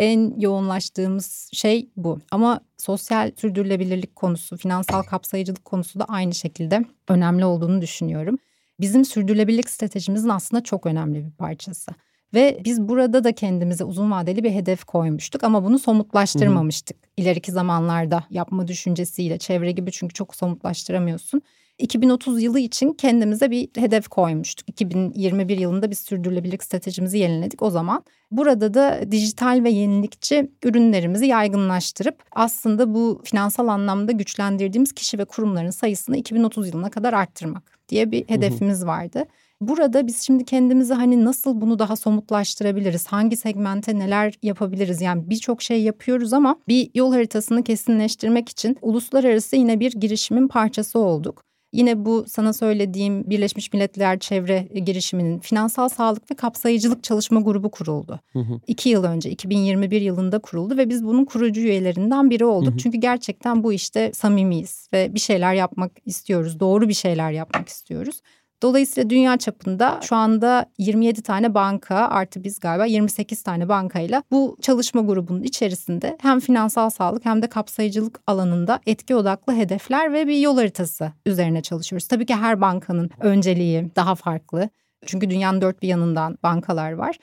[0.00, 2.20] en yoğunlaştığımız şey bu.
[2.30, 8.38] Ama sosyal sürdürülebilirlik konusu, finansal kapsayıcılık konusu da aynı şekilde önemli olduğunu düşünüyorum.
[8.80, 11.90] Bizim sürdürülebilirlik stratejimizin aslında çok önemli bir parçası.
[12.34, 16.96] Ve biz burada da kendimize uzun vadeli bir hedef koymuştuk ama bunu somutlaştırmamıştık.
[16.96, 17.10] Hı hı.
[17.16, 21.42] İleriki zamanlarda yapma düşüncesiyle çevre gibi çünkü çok somutlaştıramıyorsun.
[21.80, 24.68] 2030 yılı için kendimize bir hedef koymuştuk.
[24.68, 28.04] 2021 yılında biz sürdürülebilirlik stratejimizi yeniledik o zaman.
[28.30, 35.70] Burada da dijital ve yenilikçi ürünlerimizi yaygınlaştırıp aslında bu finansal anlamda güçlendirdiğimiz kişi ve kurumların
[35.70, 39.24] sayısını 2030 yılına kadar arttırmak diye bir hedefimiz vardı.
[39.60, 43.06] Burada biz şimdi kendimizi hani nasıl bunu daha somutlaştırabiliriz?
[43.06, 45.00] Hangi segmente neler yapabiliriz?
[45.00, 50.98] Yani birçok şey yapıyoruz ama bir yol haritasını kesinleştirmek için uluslararası yine bir girişimin parçası
[50.98, 51.49] olduk.
[51.72, 58.20] Yine bu sana söylediğim Birleşmiş Milletler Çevre Girişimi'nin finansal sağlık ve kapsayıcılık çalışma grubu kuruldu.
[58.32, 58.60] Hı hı.
[58.66, 62.70] İki yıl önce 2021 yılında kuruldu ve biz bunun kurucu üyelerinden biri olduk.
[62.70, 62.78] Hı hı.
[62.78, 66.60] Çünkü gerçekten bu işte samimiyiz ve bir şeyler yapmak istiyoruz.
[66.60, 68.20] Doğru bir şeyler yapmak istiyoruz.
[68.62, 74.56] Dolayısıyla dünya çapında şu anda 27 tane banka artı biz galiba 28 tane bankayla bu
[74.60, 80.38] çalışma grubunun içerisinde hem finansal sağlık hem de kapsayıcılık alanında etki odaklı hedefler ve bir
[80.38, 82.08] yol haritası üzerine çalışıyoruz.
[82.08, 84.68] Tabii ki her bankanın önceliği daha farklı.
[85.06, 87.16] Çünkü dünyanın dört bir yanından bankalar var.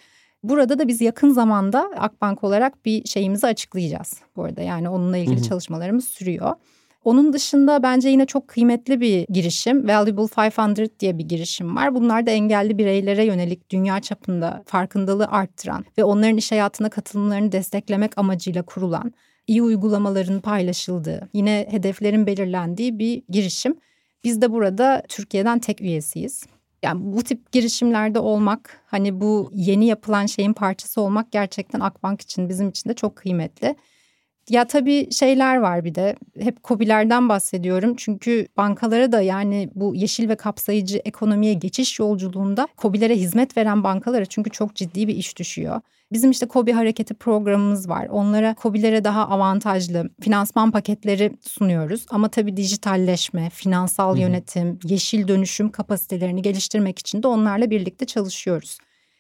[0.43, 4.61] Burada da biz yakın zamanda Akbank olarak bir şeyimizi açıklayacağız bu arada.
[4.61, 6.55] Yani onunla ilgili çalışmalarımız sürüyor.
[7.07, 9.87] Onun dışında bence yine çok kıymetli bir girişim.
[9.87, 10.23] Valuable
[10.77, 11.95] 500 diye bir girişim var.
[11.95, 18.17] Bunlar da engelli bireylere yönelik dünya çapında farkındalığı arttıran ve onların iş hayatına katılımlarını desteklemek
[18.17, 19.13] amacıyla kurulan,
[19.47, 23.77] iyi uygulamaların paylaşıldığı, yine hedeflerin belirlendiği bir girişim.
[24.23, 26.45] Biz de burada Türkiye'den tek üyesiyiz.
[26.83, 32.49] Yani bu tip girişimlerde olmak, hani bu yeni yapılan şeyin parçası olmak gerçekten Akbank için
[32.49, 33.75] bizim için de çok kıymetli.
[34.49, 37.95] Ya tabii şeyler var bir de hep kobilerden bahsediyorum.
[37.97, 44.25] Çünkü bankalara da yani bu yeşil ve kapsayıcı ekonomiye geçiş yolculuğunda kobilere hizmet veren bankalara
[44.25, 45.81] çünkü çok ciddi bir iş düşüyor.
[46.11, 48.07] Bizim işte Kobi Hareketi programımız var.
[48.07, 52.05] Onlara Kobilere daha avantajlı finansman paketleri sunuyoruz.
[52.09, 58.77] Ama tabii dijitalleşme, finansal yönetim, yeşil dönüşüm kapasitelerini geliştirmek için de onlarla birlikte çalışıyoruz.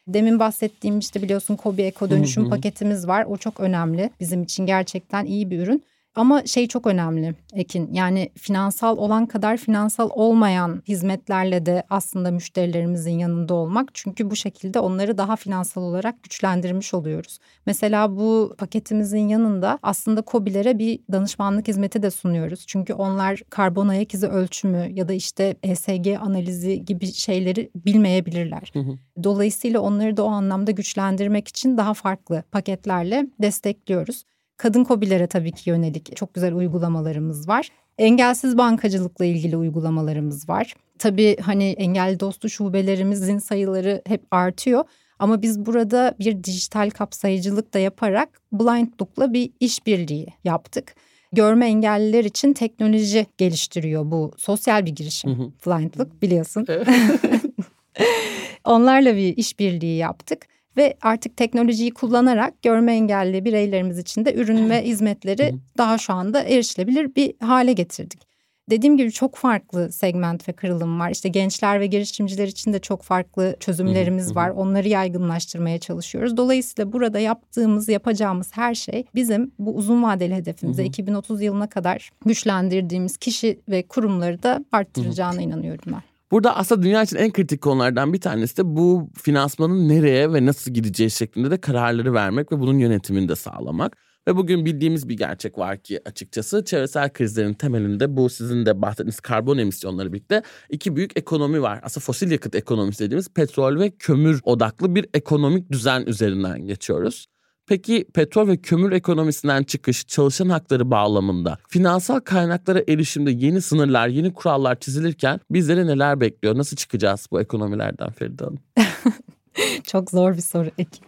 [0.07, 2.49] Demin bahsettiğim işte biliyorsun Kobi Eko dönüşüm hı hı.
[2.49, 3.25] paketimiz var.
[3.25, 4.09] O çok önemli.
[4.19, 5.83] Bizim için gerçekten iyi bir ürün.
[6.17, 13.19] Ama şey çok önemli Ekin yani finansal olan kadar finansal olmayan hizmetlerle de aslında müşterilerimizin
[13.19, 13.89] yanında olmak.
[13.93, 17.39] Çünkü bu şekilde onları daha finansal olarak güçlendirmiş oluyoruz.
[17.65, 22.63] Mesela bu paketimizin yanında aslında COBİ'lere bir danışmanlık hizmeti de sunuyoruz.
[22.67, 28.71] Çünkü onlar karbon ayak izi ölçümü ya da işte ESG analizi gibi şeyleri bilmeyebilirler.
[28.73, 28.97] Hı hı.
[29.23, 34.23] Dolayısıyla onları da o anlamda güçlendirmek için daha farklı paketlerle destekliyoruz.
[34.57, 37.69] Kadın kobilere tabii ki yönelik çok güzel uygulamalarımız var.
[37.97, 40.75] Engelsiz bankacılıkla ilgili uygulamalarımız var.
[40.99, 44.83] Tabii hani engelli dostu şubelerimizin sayıları hep artıyor.
[45.19, 50.95] Ama biz burada bir dijital kapsayıcılık da yaparak Blindlook'la bir işbirliği yaptık.
[51.33, 55.31] Görme engelliler için teknoloji geliştiriyor bu sosyal bir girişim.
[55.31, 55.51] Hı hı.
[55.65, 56.65] Blindlook biliyorsun.
[56.69, 56.87] Evet.
[58.63, 60.45] Onlarla bir işbirliği yaptık
[60.77, 66.43] ve artık teknolojiyi kullanarak görme engelli bireylerimiz için de ürün ve hizmetleri daha şu anda
[66.43, 68.27] erişilebilir bir hale getirdik.
[68.69, 71.11] Dediğim gibi çok farklı segment ve kırılım var.
[71.11, 74.49] İşte gençler ve girişimciler için de çok farklı çözümlerimiz var.
[74.49, 76.37] Onları yaygınlaştırmaya çalışıyoruz.
[76.37, 83.17] Dolayısıyla burada yaptığımız, yapacağımız her şey bizim bu uzun vadeli hedefimize 2030 yılına kadar güçlendirdiğimiz
[83.17, 86.16] kişi ve kurumları da arttıracağına inanıyorum ben.
[86.31, 90.71] Burada aslında dünya için en kritik konulardan bir tanesi de bu finansmanın nereye ve nasıl
[90.71, 93.97] gideceği şeklinde de kararları vermek ve bunun yönetimini de sağlamak.
[94.27, 99.19] Ve bugün bildiğimiz bir gerçek var ki açıkçası çevresel krizlerin temelinde bu sizin de bahsettiğiniz
[99.19, 101.79] karbon emisyonları birlikte iki büyük ekonomi var.
[101.83, 107.25] Aslında fosil yakıt ekonomisi dediğimiz petrol ve kömür odaklı bir ekonomik düzen üzerinden geçiyoruz.
[107.67, 114.33] Peki petrol ve kömür ekonomisinden çıkış çalışan hakları bağlamında finansal kaynaklara erişimde yeni sınırlar, yeni
[114.33, 116.57] kurallar çizilirken bizleri neler bekliyor?
[116.57, 118.59] Nasıl çıkacağız bu ekonomilerden Feride Hanım?
[119.83, 121.05] Çok zor bir soru Ekin.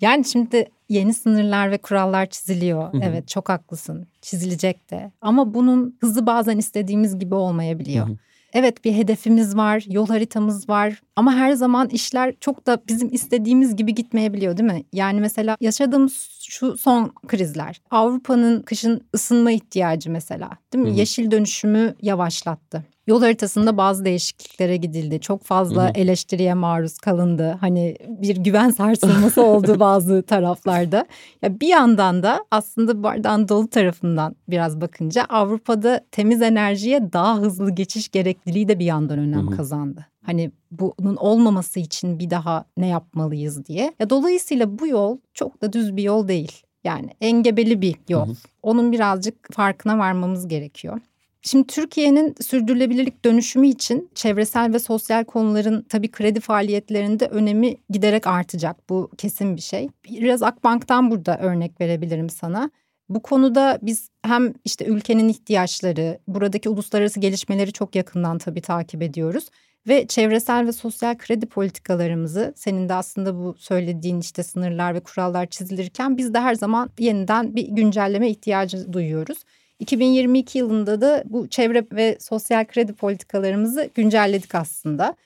[0.00, 2.90] Yani şimdi yeni sınırlar ve kurallar çiziliyor.
[3.02, 4.06] Evet çok haklısın.
[4.22, 5.12] Çizilecek de.
[5.20, 8.08] Ama bunun hızı bazen istediğimiz gibi olmayabiliyor.
[8.52, 13.76] Evet bir hedefimiz var, yol haritamız var ama her zaman işler çok da bizim istediğimiz
[13.76, 14.84] gibi gitmeyebiliyor değil mi?
[14.92, 17.80] Yani mesela yaşadığımız şu son krizler.
[17.90, 20.90] Avrupa'nın kışın ısınma ihtiyacı mesela değil mi?
[20.90, 20.98] Hı hı.
[20.98, 22.84] Yeşil dönüşümü yavaşlattı.
[23.08, 25.20] Yol haritasında bazı değişikliklere gidildi.
[25.20, 25.92] Çok fazla hı hı.
[25.94, 27.56] eleştiriye maruz kalındı.
[27.60, 31.06] Hani bir güven sarsılması oldu bazı taraflarda.
[31.42, 37.70] Ya bir yandan da aslında bardağın dolu tarafından biraz bakınca Avrupa'da temiz enerjiye daha hızlı
[37.70, 39.56] geçiş gerekliliği de bir yandan önem hı hı.
[39.56, 40.06] kazandı.
[40.24, 43.92] Hani bunun olmaması için bir daha ne yapmalıyız diye.
[43.98, 46.62] Ya dolayısıyla bu yol çok da düz bir yol değil.
[46.84, 48.26] Yani engebeli bir yol.
[48.26, 48.36] Hı hı.
[48.62, 51.00] Onun birazcık farkına varmamız gerekiyor.
[51.48, 58.90] Şimdi Türkiye'nin sürdürülebilirlik dönüşümü için çevresel ve sosyal konuların tabii kredi faaliyetlerinde önemi giderek artacak.
[58.90, 59.88] Bu kesin bir şey.
[60.04, 62.70] Biraz Akbank'tan burada örnek verebilirim sana.
[63.08, 69.48] Bu konuda biz hem işte ülkenin ihtiyaçları, buradaki uluslararası gelişmeleri çok yakından tabii takip ediyoruz
[69.88, 75.46] ve çevresel ve sosyal kredi politikalarımızı senin de aslında bu söylediğin işte sınırlar ve kurallar
[75.46, 79.38] çizilirken biz de her zaman yeniden bir güncelleme ihtiyacı duyuyoruz.
[79.78, 85.16] 2022 yılında da bu çevre ve sosyal kredi politikalarımızı güncelledik aslında.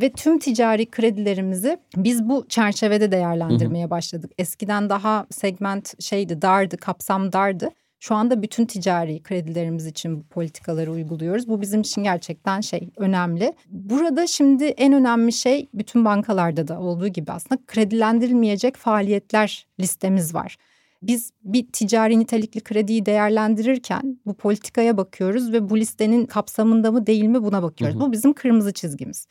[0.00, 4.30] Ve tüm ticari kredilerimizi biz bu çerçevede değerlendirmeye başladık.
[4.38, 7.70] Eskiden daha segment şeydi dardı, kapsam dardı.
[8.00, 11.48] Şu anda bütün ticari kredilerimiz için bu politikaları uyguluyoruz.
[11.48, 13.52] Bu bizim için gerçekten şey önemli.
[13.68, 20.56] Burada şimdi en önemli şey bütün bankalarda da olduğu gibi aslında kredilendirilmeyecek faaliyetler listemiz var.
[21.02, 27.24] Biz bir ticari nitelikli krediyi değerlendirirken bu politikaya bakıyoruz ve bu listenin kapsamında mı değil
[27.24, 27.96] mi buna bakıyoruz.
[27.96, 28.06] Hı hı.
[28.06, 29.26] Bu bizim kırmızı çizgimiz.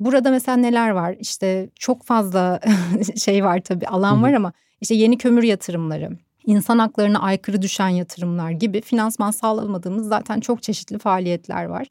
[0.00, 1.16] Burada mesela neler var?
[1.20, 2.60] İşte çok fazla
[3.16, 4.22] şey var tabii alan hı hı.
[4.22, 6.10] var ama işte yeni kömür yatırımları,
[6.46, 11.86] insan haklarına aykırı düşen yatırımlar gibi finansman sağlamadığımız zaten çok çeşitli faaliyetler var.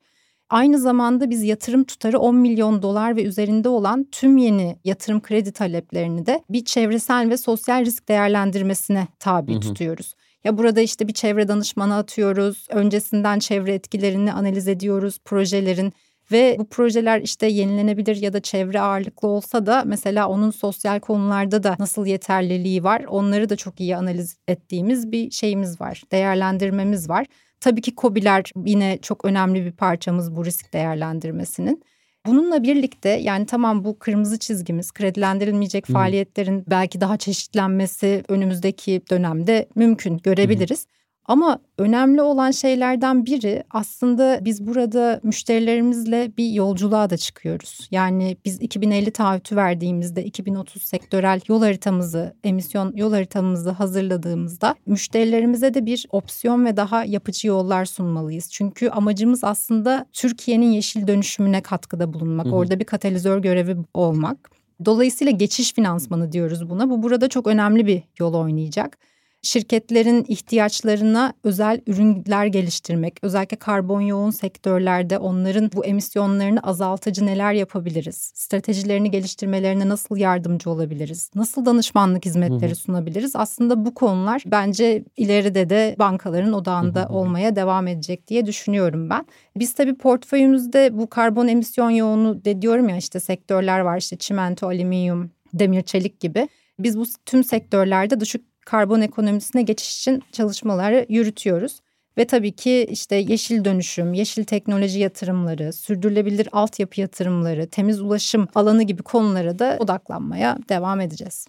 [0.51, 5.51] Aynı zamanda biz yatırım tutarı 10 milyon dolar ve üzerinde olan tüm yeni yatırım kredi
[5.51, 9.59] taleplerini de bir çevresel ve sosyal risk değerlendirmesine tabi hı hı.
[9.59, 10.13] tutuyoruz.
[10.43, 12.67] Ya burada işte bir çevre danışmanı atıyoruz.
[12.69, 15.93] Öncesinden çevre etkilerini analiz ediyoruz projelerin
[16.31, 21.63] ve bu projeler işte yenilenebilir ya da çevre ağırlıklı olsa da mesela onun sosyal konularda
[21.63, 26.03] da nasıl yeterliliği var onları da çok iyi analiz ettiğimiz bir şeyimiz var.
[26.11, 27.25] Değerlendirmemiz var.
[27.61, 31.83] Tabii ki COBİ'ler yine çok önemli bir parçamız bu risk değerlendirmesinin.
[32.25, 35.93] Bununla birlikte yani tamam bu kırmızı çizgimiz kredilendirilmeyecek hmm.
[35.93, 40.85] faaliyetlerin belki daha çeşitlenmesi önümüzdeki dönemde mümkün görebiliriz.
[40.85, 41.00] Hmm.
[41.25, 47.87] Ama önemli olan şeylerden biri aslında biz burada müşterilerimizle bir yolculuğa da çıkıyoruz.
[47.91, 55.85] Yani biz 2050 taahhütü verdiğimizde 2030 sektörel yol haritamızı, emisyon yol haritamızı hazırladığımızda müşterilerimize de
[55.85, 58.51] bir opsiyon ve daha yapıcı yollar sunmalıyız.
[58.51, 62.55] Çünkü amacımız aslında Türkiye'nin yeşil dönüşümüne katkıda bulunmak, hı hı.
[62.55, 64.51] orada bir katalizör görevi olmak.
[64.85, 66.89] Dolayısıyla geçiş finansmanı diyoruz buna.
[66.89, 68.97] Bu burada çok önemli bir yol oynayacak
[69.41, 78.31] şirketlerin ihtiyaçlarına özel ürünler geliştirmek, özellikle karbon yoğun sektörlerde onların bu emisyonlarını azaltıcı neler yapabiliriz?
[78.35, 81.31] Stratejilerini geliştirmelerine nasıl yardımcı olabiliriz?
[81.35, 83.35] Nasıl danışmanlık hizmetleri sunabiliriz?
[83.35, 89.25] Aslında bu konular bence ileride de bankaların odağında olmaya devam edecek diye düşünüyorum ben.
[89.55, 94.67] Biz tabii portföyümüzde bu karbon emisyon yoğunu de diyorum ya işte sektörler var işte çimento,
[94.67, 96.49] alüminyum, demir, çelik gibi.
[96.79, 101.79] Biz bu tüm sektörlerde düşük karbon ekonomisine geçiş için çalışmaları yürütüyoruz.
[102.17, 108.83] Ve tabii ki işte yeşil dönüşüm, yeşil teknoloji yatırımları, sürdürülebilir altyapı yatırımları, temiz ulaşım alanı
[108.83, 111.47] gibi konulara da odaklanmaya devam edeceğiz.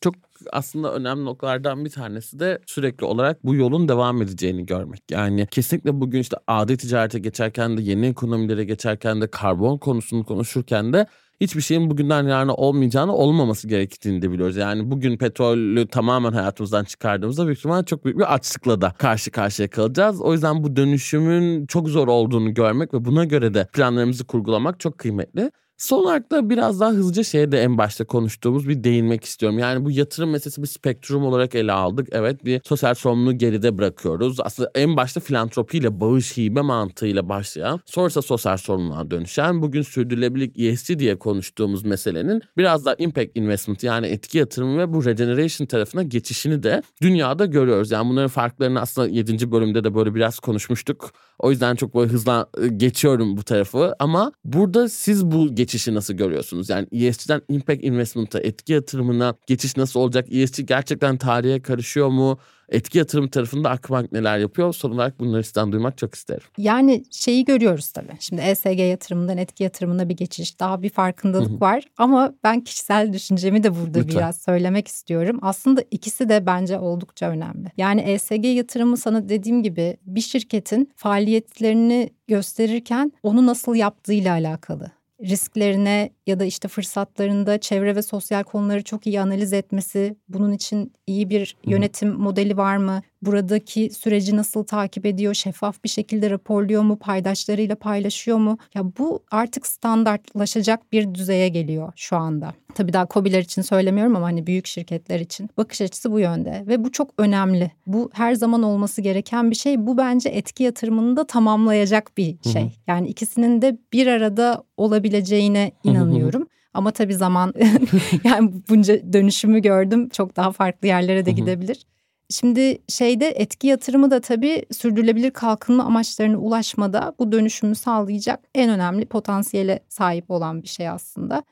[0.00, 0.14] Çok
[0.52, 5.02] aslında önemli noktalardan bir tanesi de sürekli olarak bu yolun devam edeceğini görmek.
[5.10, 10.92] Yani kesinlikle bugün işte adi ticarete geçerken de yeni ekonomilere geçerken de karbon konusunu konuşurken
[10.92, 11.06] de
[11.40, 14.56] hiçbir şeyin bugünden yarına olmayacağını olmaması gerektiğini de biliyoruz.
[14.56, 19.70] Yani bugün petrolü tamamen hayatımızdan çıkardığımızda büyük ihtimalle çok büyük bir açlıkla da karşı karşıya
[19.70, 20.20] kalacağız.
[20.20, 24.98] O yüzden bu dönüşümün çok zor olduğunu görmek ve buna göre de planlarımızı kurgulamak çok
[24.98, 25.50] kıymetli.
[25.78, 29.58] Son olarak da biraz daha hızlıca şeye de en başta konuştuğumuz bir değinmek istiyorum.
[29.58, 32.08] Yani bu yatırım meselesi bir spektrum olarak ele aldık.
[32.12, 34.40] Evet bir sosyal sorumluluğu geride bırakıyoruz.
[34.40, 40.98] Aslında en başta filantropiyle, bağış, hibe mantığıyla başlayan, sonrasında sosyal sorumluluğa dönüşen, bugün sürdürülebilirlik ESG
[40.98, 46.62] diye konuştuğumuz meselenin biraz daha impact investment yani etki yatırımı ve bu regeneration tarafına geçişini
[46.62, 47.90] de dünyada görüyoruz.
[47.90, 49.52] Yani bunların farklarını aslında 7.
[49.52, 51.12] bölümde de böyle biraz konuşmuştuk.
[51.38, 56.14] O yüzden çok böyle hızla ıı, geçiyorum bu tarafı ama burada siz bu geçişi nasıl
[56.14, 56.68] görüyorsunuz?
[56.68, 60.26] Yani ESG'den impact investment'a, etki yatırımına geçiş nasıl olacak?
[60.32, 62.38] ESG gerçekten tarihe karışıyor mu?
[62.68, 64.72] etki yatırım tarafında Akbank neler yapıyor?
[64.72, 66.46] Son olarak bunları sizden duymak çok isterim.
[66.58, 68.12] Yani şeyi görüyoruz tabii.
[68.20, 70.60] Şimdi ESG yatırımından etki yatırımına bir geçiş.
[70.60, 71.60] Daha bir farkındalık Hı-hı.
[71.60, 71.84] var.
[71.98, 74.16] Ama ben kişisel düşüncemi de burada Lütfen.
[74.16, 75.38] biraz söylemek istiyorum.
[75.42, 77.68] Aslında ikisi de bence oldukça önemli.
[77.76, 86.10] Yani ESG yatırımı sana dediğim gibi bir şirketin faaliyetlerini gösterirken onu nasıl yaptığıyla alakalı risklerine
[86.26, 91.30] ya da işte fırsatlarında çevre ve sosyal konuları çok iyi analiz etmesi, bunun için iyi
[91.30, 93.02] bir yönetim modeli var mı?
[93.22, 95.34] Buradaki süreci nasıl takip ediyor?
[95.34, 96.98] Şeffaf bir şekilde raporluyor mu?
[96.98, 98.58] Paydaşlarıyla paylaşıyor mu?
[98.74, 102.54] Ya bu artık standartlaşacak bir düzeye geliyor şu anda.
[102.74, 106.84] Tabii daha COBİ'ler için söylemiyorum ama hani büyük şirketler için bakış açısı bu yönde ve
[106.84, 107.70] bu çok önemli.
[107.86, 109.86] Bu her zaman olması gereken bir şey.
[109.86, 112.72] Bu bence etki yatırımını da tamamlayacak bir şey.
[112.86, 116.46] Yani ikisinin de bir arada olabileceğine inanıyorum.
[116.74, 117.54] Ama tabii zaman
[118.24, 120.08] yani bunca dönüşümü gördüm.
[120.08, 121.86] Çok daha farklı yerlere de gidebilir.
[122.30, 129.06] Şimdi şeyde etki yatırımı da tabii sürdürülebilir kalkınma amaçlarına ulaşmada bu dönüşümü sağlayacak en önemli
[129.06, 131.42] potansiyele sahip olan bir şey aslında.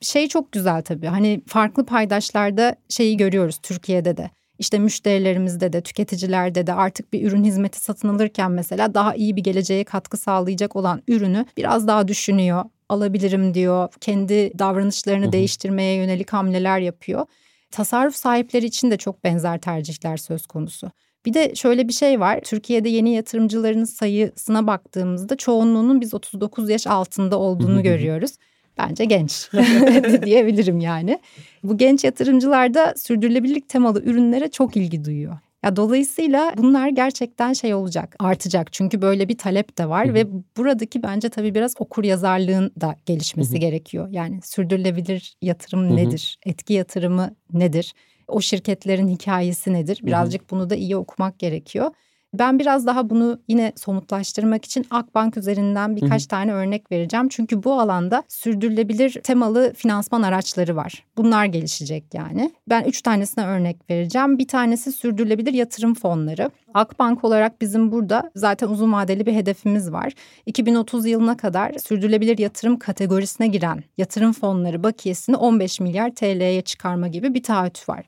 [0.00, 4.30] Şey çok güzel tabii hani farklı paydaşlarda şeyi görüyoruz Türkiye'de de.
[4.58, 9.42] İşte müşterilerimizde de tüketicilerde de artık bir ürün hizmeti satın alırken mesela daha iyi bir
[9.42, 13.88] geleceğe katkı sağlayacak olan ürünü biraz daha düşünüyor alabilirim diyor.
[14.00, 15.32] Kendi davranışlarını Hı-hı.
[15.32, 17.26] değiştirmeye yönelik hamleler yapıyor.
[17.70, 20.90] Tasarruf sahipleri için de çok benzer tercihler söz konusu.
[21.26, 22.40] Bir de şöyle bir şey var.
[22.40, 28.32] Türkiye'de yeni yatırımcıların sayısına baktığımızda çoğunluğunun biz 39 yaş altında olduğunu görüyoruz.
[28.78, 29.50] Bence genç
[30.24, 31.18] diyebilirim yani.
[31.62, 35.38] Bu genç yatırımcılar da sürdürülebilirlik temalı ürünlere çok ilgi duyuyor.
[35.66, 38.72] Ya dolayısıyla bunlar gerçekten şey olacak, artacak.
[38.72, 40.14] Çünkü böyle bir talep de var Hı-hı.
[40.14, 40.26] ve
[40.56, 43.58] buradaki bence tabii biraz okur yazarlığın da gelişmesi Hı-hı.
[43.60, 44.08] gerekiyor.
[44.10, 45.96] Yani sürdürülebilir yatırım Hı-hı.
[45.96, 46.38] nedir?
[46.46, 47.94] Etki yatırımı nedir?
[48.28, 50.00] O şirketlerin hikayesi nedir?
[50.02, 50.50] Birazcık Hı-hı.
[50.50, 51.90] bunu da iyi okumak gerekiyor.
[52.34, 56.28] Ben biraz daha bunu yine somutlaştırmak için Akbank üzerinden birkaç Hı-hı.
[56.28, 57.28] tane örnek vereceğim.
[57.28, 61.04] Çünkü bu alanda sürdürülebilir temalı finansman araçları var.
[61.16, 62.52] Bunlar gelişecek yani.
[62.68, 64.38] Ben üç tanesine örnek vereceğim.
[64.38, 66.50] Bir tanesi sürdürülebilir yatırım fonları.
[66.74, 70.12] Akbank olarak bizim burada zaten uzun vadeli bir hedefimiz var.
[70.46, 77.34] 2030 yılına kadar sürdürülebilir yatırım kategorisine giren yatırım fonları bakiyesini 15 milyar TL'ye çıkarma gibi
[77.34, 78.04] bir taahhüt var.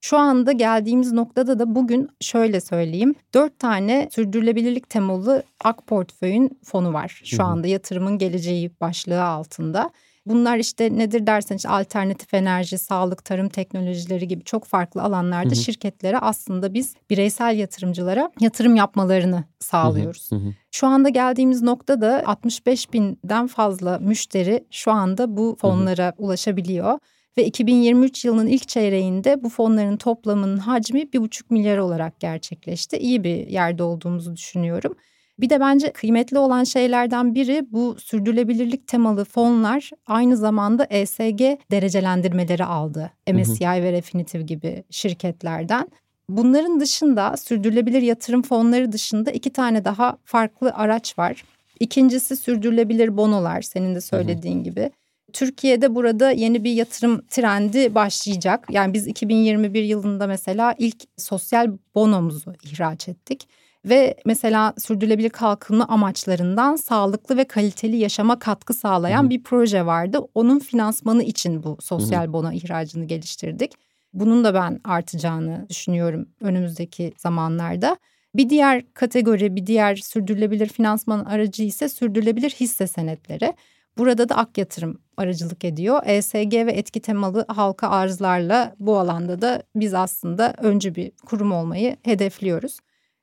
[0.00, 3.14] Şu anda geldiğimiz noktada da bugün şöyle söyleyeyim.
[3.34, 7.20] Dört tane sürdürülebilirlik temalı ak portföyün fonu var.
[7.24, 9.90] Şu anda yatırımın geleceği başlığı altında.
[10.26, 15.58] Bunlar işte nedir derseniz işte alternatif enerji, sağlık, tarım teknolojileri gibi çok farklı alanlarda hı
[15.58, 15.62] hı.
[15.62, 20.30] şirketlere aslında biz bireysel yatırımcılara yatırım yapmalarını sağlıyoruz.
[20.32, 20.52] Hı hı hı.
[20.70, 26.14] Şu anda geldiğimiz noktada 65 binden fazla müşteri şu anda bu fonlara hı hı.
[26.18, 26.98] ulaşabiliyor.
[27.38, 32.96] Ve 2023 yılının ilk çeyreğinde bu fonların toplamının hacmi 1,5 milyar olarak gerçekleşti.
[32.96, 34.96] İyi bir yerde olduğumuzu düşünüyorum.
[35.38, 42.64] Bir de bence kıymetli olan şeylerden biri bu sürdürülebilirlik temalı fonlar aynı zamanda ESG derecelendirmeleri
[42.64, 43.10] aldı.
[43.32, 45.88] MSCI ve Refinitiv gibi şirketlerden.
[46.28, 51.44] Bunların dışında sürdürülebilir yatırım fonları dışında iki tane daha farklı araç var.
[51.80, 54.64] İkincisi sürdürülebilir bonolar senin de söylediğin hı hı.
[54.64, 54.90] gibi.
[55.32, 58.66] Türkiye'de burada yeni bir yatırım trendi başlayacak.
[58.70, 63.48] Yani biz 2021 yılında mesela ilk sosyal bonomuzu ihraç ettik.
[63.84, 69.30] Ve mesela sürdürülebilir kalkınma amaçlarından sağlıklı ve kaliteli yaşama katkı sağlayan Hı.
[69.30, 70.18] bir proje vardı.
[70.34, 72.32] Onun finansmanı için bu sosyal Hı.
[72.32, 73.72] bono ihracını geliştirdik.
[74.12, 77.96] Bunun da ben artacağını düşünüyorum önümüzdeki zamanlarda.
[78.34, 83.54] Bir diğer kategori, bir diğer sürdürülebilir finansman aracı ise sürdürülebilir hisse senetleri.
[83.98, 86.00] Burada da Ak Yatırım aracılık ediyor.
[86.04, 91.96] ESG ve etki temalı halka arzlarla bu alanda da biz aslında öncü bir kurum olmayı
[92.02, 92.78] hedefliyoruz.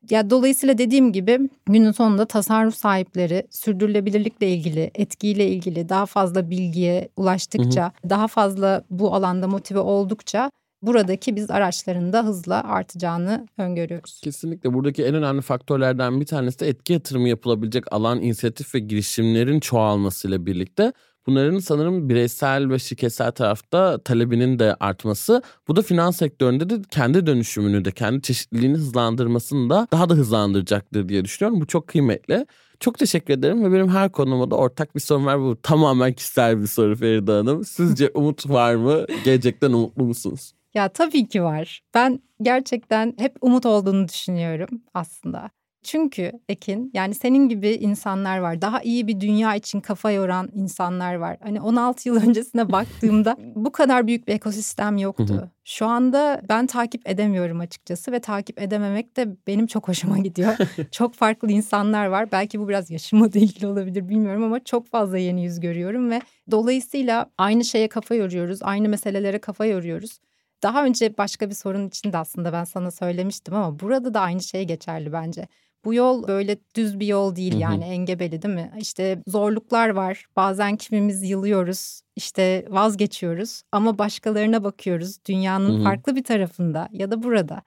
[0.09, 7.09] Ya dolayısıyla dediğim gibi günün sonunda tasarruf sahipleri sürdürülebilirlikle ilgili, etkiyle ilgili daha fazla bilgiye
[7.17, 8.09] ulaştıkça, hı hı.
[8.09, 10.51] daha fazla bu alanda motive oldukça
[10.84, 14.21] buradaki biz araçların da hızla artacağını öngörüyoruz.
[14.23, 19.59] Kesinlikle buradaki en önemli faktörlerden bir tanesi de etki yatırımı yapılabilecek alan, inisiyatif ve girişimlerin
[19.59, 20.93] çoğalmasıyla birlikte
[21.27, 25.41] Bunların sanırım bireysel ve şirketsel tarafta talebinin de artması.
[25.67, 31.09] Bu da finans sektöründe de kendi dönüşümünü de kendi çeşitliliğini hızlandırmasını da daha da hızlandıracaktır
[31.09, 31.61] diye düşünüyorum.
[31.61, 32.45] Bu çok kıymetli.
[32.79, 35.39] Çok teşekkür ederim ve benim her konuma da ortak bir sorum var.
[35.39, 37.63] Bu tamamen kişisel bir soru Feride Hanım.
[37.63, 39.05] Sizce umut var mı?
[39.25, 40.53] Gelecekten umutlu musunuz?
[40.74, 41.82] Ya tabii ki var.
[41.93, 45.49] Ben gerçekten hep umut olduğunu düşünüyorum aslında.
[45.84, 48.61] Çünkü Ekin yani senin gibi insanlar var.
[48.61, 51.38] Daha iyi bir dünya için kafa yoran insanlar var.
[51.43, 55.24] Hani 16 yıl öncesine baktığımda bu kadar büyük bir ekosistem yoktu.
[55.65, 60.57] Şu anda ben takip edemiyorum açıkçası ve takip edememek de benim çok hoşuma gidiyor.
[60.91, 62.32] çok farklı insanlar var.
[62.32, 66.21] Belki bu biraz yaşımla da ilgili olabilir bilmiyorum ama çok fazla yeni yüz görüyorum ve
[66.51, 68.59] dolayısıyla aynı şeye kafa yoruyoruz.
[68.61, 70.19] Aynı meselelere kafa yoruyoruz.
[70.64, 74.41] Daha önce başka bir sorun için de aslında ben sana söylemiştim ama burada da aynı
[74.41, 75.47] şey geçerli bence.
[75.86, 78.72] Bu yol böyle düz bir yol değil yani engebeli değil mi?
[78.80, 80.26] İşte zorluklar var.
[80.36, 85.18] Bazen kimimiz yılıyoruz, işte vazgeçiyoruz ama başkalarına bakıyoruz.
[85.26, 87.61] Dünyanın farklı bir tarafında ya da burada.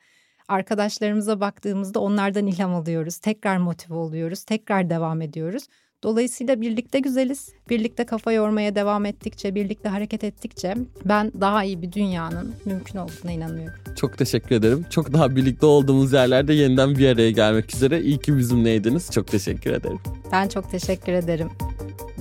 [0.48, 3.18] Arkadaşlarımıza baktığımızda onlardan ilham alıyoruz.
[3.18, 5.66] Tekrar motive oluyoruz, tekrar devam ediyoruz.
[6.06, 7.48] Dolayısıyla birlikte güzeliz.
[7.70, 13.32] Birlikte kafa yormaya devam ettikçe, birlikte hareket ettikçe ben daha iyi bir dünyanın mümkün olduğuna
[13.32, 13.78] inanıyorum.
[13.96, 14.86] Çok teşekkür ederim.
[14.90, 18.00] Çok daha birlikte olduğumuz yerlerde yeniden bir araya gelmek üzere.
[18.00, 19.10] İyi ki bizimleydiniz.
[19.10, 19.98] Çok teşekkür ederim.
[20.32, 21.48] Ben çok teşekkür ederim.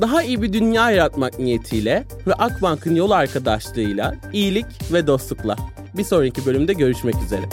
[0.02, 5.56] Daha iyi bir dünya yaratmak niyetiyle ve Akbank'ın yol arkadaşlığıyla iyilik ve dostlukla.
[5.98, 7.46] Bir sonraki bölümde görüşmek üzere.